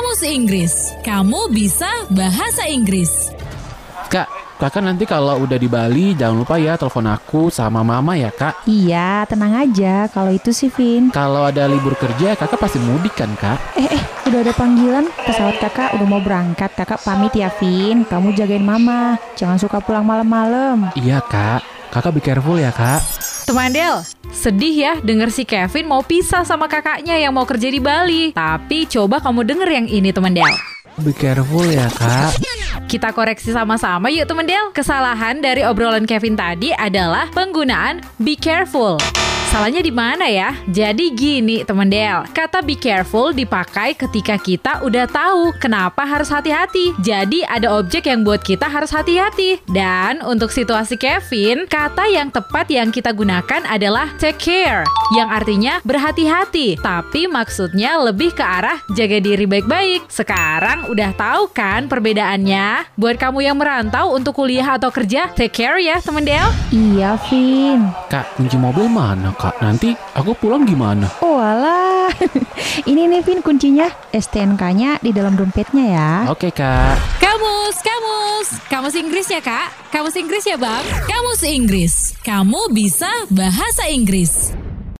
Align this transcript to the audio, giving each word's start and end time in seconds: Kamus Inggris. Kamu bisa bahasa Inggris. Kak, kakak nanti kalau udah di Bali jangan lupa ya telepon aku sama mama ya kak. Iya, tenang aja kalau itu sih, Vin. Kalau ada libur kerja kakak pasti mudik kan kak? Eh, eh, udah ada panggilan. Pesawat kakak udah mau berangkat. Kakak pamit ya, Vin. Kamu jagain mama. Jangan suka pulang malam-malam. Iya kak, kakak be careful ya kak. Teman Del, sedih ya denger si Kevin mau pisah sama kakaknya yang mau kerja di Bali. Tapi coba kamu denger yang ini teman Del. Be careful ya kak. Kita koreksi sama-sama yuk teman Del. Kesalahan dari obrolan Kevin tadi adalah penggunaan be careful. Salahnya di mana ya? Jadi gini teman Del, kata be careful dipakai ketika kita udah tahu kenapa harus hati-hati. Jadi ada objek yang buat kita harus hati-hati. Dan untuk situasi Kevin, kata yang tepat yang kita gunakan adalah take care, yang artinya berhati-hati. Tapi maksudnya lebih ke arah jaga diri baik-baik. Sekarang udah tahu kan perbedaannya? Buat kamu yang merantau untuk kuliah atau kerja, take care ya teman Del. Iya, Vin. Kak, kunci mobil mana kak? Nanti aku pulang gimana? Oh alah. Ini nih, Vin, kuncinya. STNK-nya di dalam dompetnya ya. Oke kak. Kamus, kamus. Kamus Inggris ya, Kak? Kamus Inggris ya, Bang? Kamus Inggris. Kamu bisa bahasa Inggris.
Kamus 0.00 0.24
Inggris. 0.24 0.96
Kamu 1.04 1.52
bisa 1.52 1.84
bahasa 2.08 2.64
Inggris. 2.64 3.36
Kak, 4.08 4.56
kakak 4.56 4.80
nanti 4.80 5.04
kalau 5.04 5.44
udah 5.44 5.60
di 5.60 5.68
Bali 5.68 6.16
jangan 6.16 6.40
lupa 6.40 6.56
ya 6.56 6.80
telepon 6.80 7.04
aku 7.04 7.52
sama 7.52 7.84
mama 7.84 8.16
ya 8.16 8.32
kak. 8.32 8.64
Iya, 8.64 9.28
tenang 9.28 9.60
aja 9.60 10.08
kalau 10.08 10.32
itu 10.32 10.56
sih, 10.56 10.72
Vin. 10.72 11.12
Kalau 11.12 11.44
ada 11.44 11.68
libur 11.68 11.92
kerja 12.00 12.32
kakak 12.32 12.56
pasti 12.56 12.80
mudik 12.80 13.12
kan 13.12 13.28
kak? 13.36 13.60
Eh, 13.76 13.92
eh, 13.92 14.02
udah 14.24 14.40
ada 14.40 14.56
panggilan. 14.56 15.04
Pesawat 15.20 15.60
kakak 15.60 15.92
udah 15.92 16.06
mau 16.08 16.24
berangkat. 16.24 16.72
Kakak 16.72 17.04
pamit 17.04 17.36
ya, 17.36 17.52
Vin. 17.60 18.08
Kamu 18.08 18.32
jagain 18.32 18.64
mama. 18.64 19.20
Jangan 19.36 19.60
suka 19.60 19.84
pulang 19.84 20.08
malam-malam. 20.08 20.96
Iya 20.96 21.20
kak, 21.28 21.92
kakak 21.92 22.16
be 22.16 22.24
careful 22.24 22.56
ya 22.56 22.72
kak. 22.72 23.19
Teman 23.50 23.74
Del, 23.74 23.98
sedih 24.30 24.70
ya 24.78 24.92
denger 25.02 25.26
si 25.34 25.42
Kevin 25.42 25.90
mau 25.90 26.06
pisah 26.06 26.46
sama 26.46 26.70
kakaknya 26.70 27.18
yang 27.18 27.34
mau 27.34 27.42
kerja 27.42 27.66
di 27.66 27.82
Bali. 27.82 28.30
Tapi 28.30 28.86
coba 28.86 29.18
kamu 29.18 29.42
denger 29.42 29.66
yang 29.74 29.86
ini 29.90 30.14
teman 30.14 30.30
Del. 30.30 30.54
Be 31.02 31.10
careful 31.10 31.66
ya 31.66 31.90
kak. 31.90 32.38
Kita 32.86 33.10
koreksi 33.10 33.50
sama-sama 33.50 34.06
yuk 34.06 34.30
teman 34.30 34.46
Del. 34.46 34.70
Kesalahan 34.70 35.42
dari 35.42 35.66
obrolan 35.66 36.06
Kevin 36.06 36.38
tadi 36.38 36.70
adalah 36.70 37.26
penggunaan 37.34 37.98
be 38.22 38.38
careful. 38.38 39.02
Salahnya 39.50 39.82
di 39.82 39.90
mana 39.90 40.30
ya? 40.30 40.54
Jadi 40.70 41.10
gini 41.10 41.66
teman 41.66 41.90
Del, 41.90 42.22
kata 42.30 42.62
be 42.62 42.78
careful 42.78 43.34
dipakai 43.34 43.98
ketika 43.98 44.38
kita 44.38 44.78
udah 44.86 45.10
tahu 45.10 45.50
kenapa 45.58 46.06
harus 46.06 46.30
hati-hati. 46.30 46.94
Jadi 47.02 47.42
ada 47.42 47.74
objek 47.74 48.06
yang 48.06 48.22
buat 48.22 48.46
kita 48.46 48.70
harus 48.70 48.94
hati-hati. 48.94 49.58
Dan 49.66 50.22
untuk 50.22 50.54
situasi 50.54 50.94
Kevin, 50.94 51.66
kata 51.66 52.06
yang 52.06 52.30
tepat 52.30 52.70
yang 52.70 52.94
kita 52.94 53.10
gunakan 53.10 53.66
adalah 53.66 54.14
take 54.22 54.38
care, 54.38 54.86
yang 55.18 55.26
artinya 55.26 55.82
berhati-hati. 55.82 56.78
Tapi 56.78 57.26
maksudnya 57.26 57.98
lebih 58.06 58.30
ke 58.30 58.46
arah 58.46 58.78
jaga 58.94 59.18
diri 59.18 59.50
baik-baik. 59.50 60.06
Sekarang 60.06 60.86
udah 60.86 61.10
tahu 61.18 61.50
kan 61.50 61.90
perbedaannya? 61.90 62.94
Buat 62.94 63.18
kamu 63.18 63.50
yang 63.50 63.58
merantau 63.58 64.14
untuk 64.14 64.38
kuliah 64.38 64.78
atau 64.78 64.94
kerja, 64.94 65.26
take 65.34 65.58
care 65.58 65.82
ya 65.82 65.98
teman 65.98 66.22
Del. 66.22 66.46
Iya, 66.70 67.18
Vin. 67.26 67.90
Kak, 68.06 68.38
kunci 68.38 68.54
mobil 68.54 68.86
mana 68.86 69.39
kak? 69.40 69.56
Nanti 69.64 69.96
aku 70.12 70.36
pulang 70.36 70.68
gimana? 70.68 71.08
Oh 71.24 71.40
alah. 71.40 72.12
Ini 72.90 73.08
nih, 73.08 73.24
Vin, 73.24 73.40
kuncinya. 73.40 73.88
STNK-nya 74.12 75.00
di 75.00 75.16
dalam 75.16 75.32
dompetnya 75.32 75.84
ya. 75.88 76.10
Oke 76.28 76.52
kak. 76.52 77.00
Kamus, 77.16 77.76
kamus. 77.80 78.48
Kamus 78.68 78.94
Inggris 79.00 79.26
ya, 79.32 79.40
Kak? 79.40 79.72
Kamus 79.88 80.16
Inggris 80.18 80.44
ya, 80.44 80.60
Bang? 80.60 80.84
Kamus 81.08 81.40
Inggris. 81.46 82.12
Kamu 82.20 82.68
bisa 82.70 83.08
bahasa 83.32 83.88
Inggris. 83.88 84.52